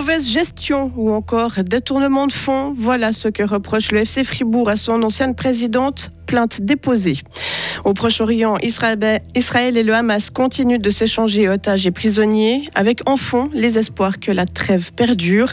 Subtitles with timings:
[0.00, 4.76] Mauvaise gestion ou encore détournement de fonds, voilà ce que reproche le FC Fribourg à
[4.76, 7.18] son ancienne présidente plainte déposée.
[7.84, 13.50] Au Proche-Orient, Israël et le Hamas continuent de s'échanger otages et prisonniers, avec en fond
[13.52, 15.52] les espoirs que la trêve perdure.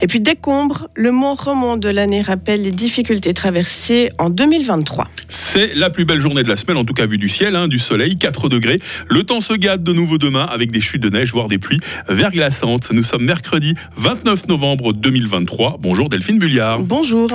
[0.00, 5.08] Et puis décombre, le mont roman de l'année rappelle les difficultés traversées en 2023.
[5.28, 7.68] C'est la plus belle journée de la semaine, en tout cas vue du ciel, hein,
[7.68, 8.80] du soleil, 4 degrés.
[9.08, 11.80] Le temps se gâte de nouveau demain avec des chutes de neige, voire des pluies
[12.08, 12.90] verglaçantes.
[12.92, 15.78] Nous sommes mercredi 29 novembre 2023.
[15.80, 16.80] Bonjour Delphine Bulliard.
[16.80, 17.28] Bonjour.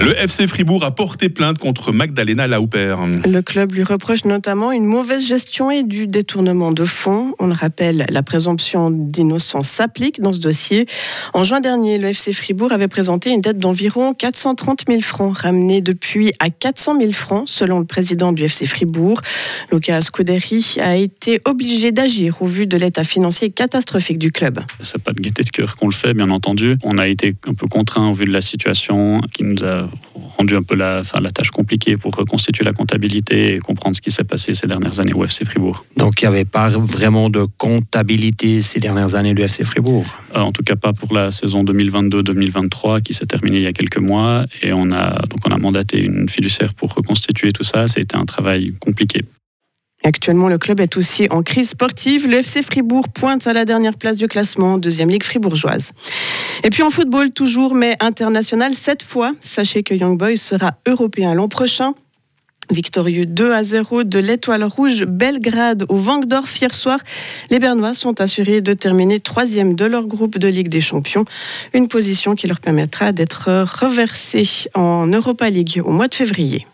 [0.00, 2.96] Le FC Fribourg a porté plainte contre Magdalena Lauper.
[3.26, 7.34] Le club lui reproche notamment une mauvaise gestion et du détournement de fonds.
[7.38, 10.86] On le rappelle, la présomption d'innocence s'applique dans ce dossier.
[11.32, 15.80] En juin dernier, le FC Fribourg avait présenté une dette d'environ 430 000 francs, ramenée
[15.80, 19.20] depuis à 400 000 francs, selon le président du FC Fribourg.
[19.72, 24.60] Lucas Scuderi a été obligé d'agir au vu de l'état financier catastrophique du club.
[24.82, 26.76] C'est pas de gaieté de cœur qu'on le fait, bien entendu.
[26.82, 29.83] On a été un peu contraint au vu de la situation qui nous a
[30.36, 34.00] rendu un peu la, enfin, la tâche compliquée pour reconstituer la comptabilité et comprendre ce
[34.00, 35.84] qui s'est passé ces dernières années au FC Fribourg.
[35.96, 40.04] Donc il n'y avait pas vraiment de comptabilité ces dernières années du FC Fribourg?
[40.34, 43.72] Euh, En tout cas pas pour la saison 2022-2023 qui s'est terminée il y a
[43.72, 47.88] quelques mois et on a, donc on a mandaté une fiduciaire pour reconstituer tout ça.
[47.88, 49.22] C'était un travail compliqué.
[50.06, 52.28] Actuellement, le club est aussi en crise sportive.
[52.28, 55.92] Le FC Fribourg pointe à la dernière place du classement, deuxième ligue fribourgeoise.
[56.62, 59.32] Et puis en football, toujours, mais international cette fois.
[59.40, 61.94] Sachez que Young Boys sera européen l'an prochain.
[62.70, 66.98] Victorieux 2 à 0 de l'Étoile Rouge Belgrade au Vangdorf hier soir,
[67.50, 71.24] les Bernois sont assurés de terminer troisième de leur groupe de Ligue des Champions,
[71.74, 76.66] une position qui leur permettra d'être reversés en Europa League au mois de février.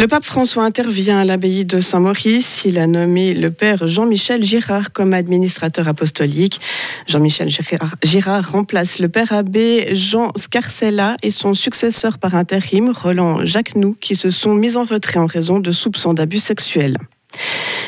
[0.00, 2.62] Le pape François intervient à l'abbaye de Saint-Maurice.
[2.64, 6.60] Il a nommé le père Jean-Michel Girard comme administrateur apostolique.
[7.08, 7.48] Jean-Michel
[8.04, 14.14] Girard remplace le père abbé Jean Scarcella et son successeur par intérim, Roland Jacquenoux, qui
[14.14, 16.96] se sont mis en retrait en raison de soupçons d'abus sexuels.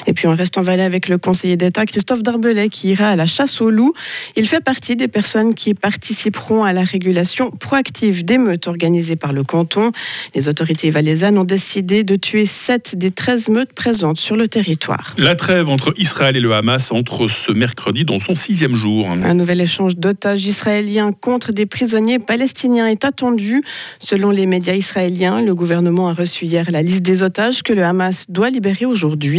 [0.06, 3.16] Et puis on reste en Valais avec le conseiller d'État Christophe Darbelay qui ira à
[3.16, 3.92] la chasse aux loups.
[4.36, 9.32] Il fait partie des personnes qui participeront à la régulation proactive des meutes organisées par
[9.32, 9.92] le canton.
[10.34, 15.14] Les autorités valaisannes ont décidé de tuer 7 des 13 meutes présentes sur le territoire.
[15.18, 19.08] La trêve entre Israël et le Hamas entre ce mercredi dans son sixième jour.
[19.08, 23.62] Un nouvel échange d'otages israéliens contre des prisonniers palestiniens est attendu.
[23.98, 27.84] Selon les médias israéliens, le gouvernement a reçu hier la liste des otages que le
[27.84, 29.29] Hamas doit libérer aujourd'hui.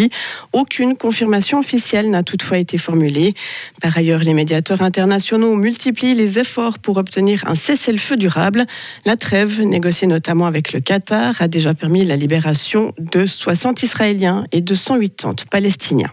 [0.53, 3.33] Aucune confirmation officielle n'a toutefois été formulée.
[3.81, 8.65] Par ailleurs, les médiateurs internationaux multiplient les efforts pour obtenir un cessez-le-feu durable.
[9.05, 14.45] La trêve, négociée notamment avec le Qatar, a déjà permis la libération de 60 Israéliens
[14.51, 16.11] et de 180 Palestiniens.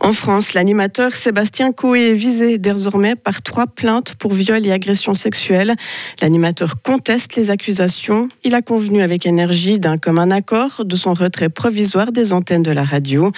[0.00, 5.14] En France, l'animateur Sébastien Coé est visé désormais par trois plaintes pour viol et agression
[5.14, 5.74] sexuelle.
[6.22, 8.28] L'animateur conteste les accusations.
[8.44, 12.70] Il a convenu avec énergie d'un commun accord de son retrait provisoire des antennes de
[12.70, 13.32] la radio.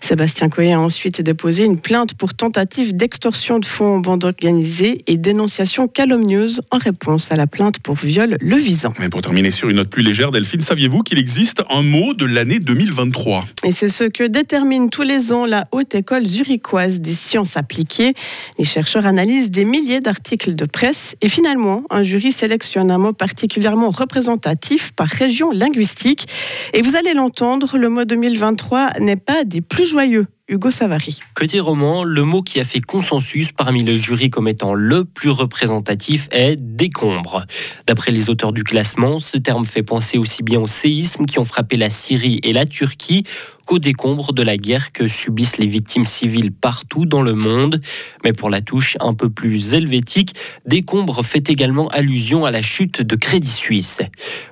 [0.00, 5.02] Sébastien Coé a ensuite déposé une plainte pour tentative d'extorsion de fonds en bande organisée
[5.06, 8.94] et dénonciation calomnieuse en réponse à la plainte pour viol le visant.
[8.98, 12.24] Mais pour terminer sur une note plus légère, Delphine, saviez-vous qu'il existe un mot de
[12.24, 17.12] l'année 2023 Et c'est ce que détermine tous les ans la Haute École zurichoise des
[17.12, 18.14] sciences appliquées.
[18.58, 23.12] Les chercheurs analysent des milliers d'articles de presse et finalement, un jury sélectionne un mot
[23.12, 26.26] particulièrement représentatif par région linguistique.
[26.72, 30.26] Et vous allez l'entendre, le mot 2023 n'est pas des plus joyeux.
[30.46, 31.18] Hugo Savary.
[31.34, 35.30] Côté roman, le mot qui a fait consensus parmi le jury comme étant le plus
[35.30, 37.46] représentatif est décombre.
[37.86, 41.46] D'après les auteurs du classement, ce terme fait penser aussi bien aux séismes qui ont
[41.46, 43.24] frappé la Syrie et la Turquie
[43.64, 47.80] qu'aux décombres de la guerre que subissent les victimes civiles partout dans le monde.
[48.24, 50.34] Mais pour la touche un peu plus helvétique,
[50.66, 54.00] décombre fait également allusion à la chute de Crédit Suisse.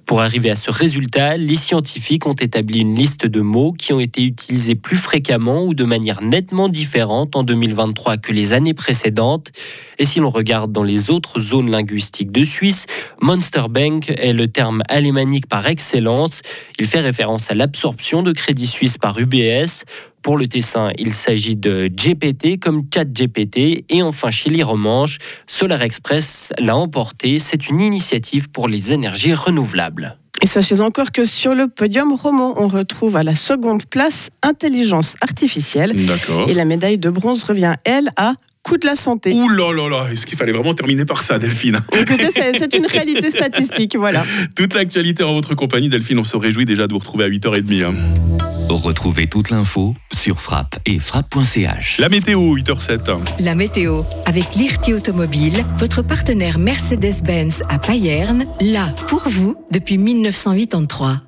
[0.07, 4.01] Pour arriver à ce résultat, les scientifiques ont établi une liste de mots qui ont
[4.01, 9.53] été utilisés plus fréquemment ou de manière nettement différente en 2023 que les années précédentes.
[9.99, 12.87] Et si l'on regarde dans les autres zones linguistiques de Suisse,
[13.21, 16.43] Monster Bank est le terme alémanique par excellence.
[16.79, 19.85] Il fait référence à l'absorption de Crédit Suisse par UBS.
[20.23, 23.85] Pour le Tessin, il s'agit de GPT comme ChatGPT.
[23.91, 25.19] Et enfin, chez les Romanches,
[25.49, 27.41] Solar Express l'a emporté.
[27.41, 30.17] C'est une initiative pour les énergies renouvelables.
[30.41, 35.15] Et sachez encore que sur le podium roman, on retrouve à la seconde place intelligence
[35.21, 35.93] artificielle.
[36.07, 36.49] D'accord.
[36.49, 39.33] Et la médaille de bronze revient, elle, à coût de la santé.
[39.33, 41.81] Ouh là là là, est-ce qu'il fallait vraiment terminer par ça, Delphine?
[41.93, 44.25] Écoutez, c'est une réalité statistique, voilà.
[44.55, 48.32] Toute l'actualité en votre compagnie, Delphine, on se réjouit déjà de vous retrouver à 8h30.
[48.69, 51.99] Retrouvez toute l'info sur frappe et frappe.ch.
[51.99, 53.19] La météo, 8h07.
[53.41, 61.23] La météo, avec l'IRT Automobile, votre partenaire Mercedes-Benz à Payerne, là pour vous depuis 1983.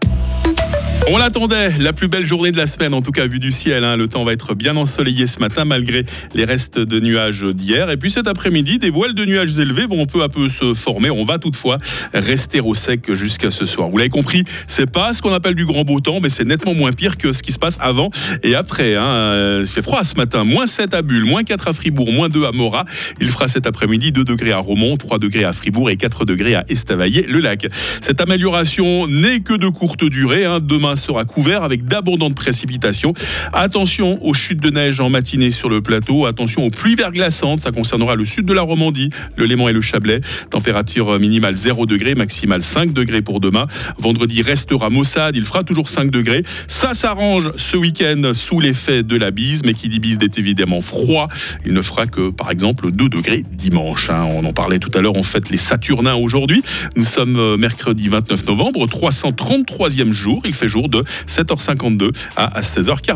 [1.07, 3.85] On l'attendait, la plus belle journée de la semaine, en tout cas vu du ciel.
[3.85, 3.97] Hein.
[3.99, 6.05] Le temps va être bien ensoleillé ce matin malgré
[6.35, 7.91] les restes de nuages d'hier.
[7.91, 11.11] Et puis cet après-midi, des voiles de nuages élevés vont peu à peu se former.
[11.11, 11.77] On va toutefois
[12.15, 13.91] rester au sec jusqu'à ce soir.
[13.91, 16.73] Vous l'avez compris, c'est pas ce qu'on appelle du grand beau temps, mais c'est nettement
[16.73, 18.09] moins pire que ce qui se passe avant
[18.43, 18.97] et après.
[18.97, 19.61] Hein.
[19.61, 22.47] Il fait froid ce matin, moins 7 à Bulle, moins 4 à Fribourg, moins 2
[22.47, 22.87] à Morat.
[23.21, 26.55] Il fera cet après-midi 2 degrés à Romont, 3 degrés à Fribourg et 4 degrés
[26.55, 27.67] à Estavayer-le-Lac.
[28.01, 30.47] Cette amélioration n'est que de courte durée.
[30.47, 30.61] Hein.
[30.61, 33.15] Demain sera couvert avec d'abondantes précipitations.
[33.53, 36.27] Attention aux chutes de neige en matinée sur le plateau.
[36.27, 37.61] Attention aux pluies verglaçantes.
[37.61, 40.21] Ça concernera le sud de la Romandie, le Léman et le Chablais.
[40.51, 43.67] Température minimale 0 degré, maximale 5 degrés pour demain.
[43.99, 45.37] Vendredi restera maussade.
[45.37, 46.45] Il fera toujours 5 degrés.
[46.69, 49.63] Ça s'arrange ce week-end sous l'effet de la bise.
[49.65, 51.29] Mais qui dit bise est évidemment froid.
[51.65, 54.11] Il ne fera que, par exemple, 2 degrés dimanche.
[54.11, 54.27] Hein.
[54.31, 55.17] On en parlait tout à l'heure.
[55.17, 56.63] On fête les Saturnins aujourd'hui.
[56.97, 60.43] Nous sommes euh, mercredi 29 novembre, 333e jour.
[60.45, 63.13] Il fait de 7h52 à 16h40.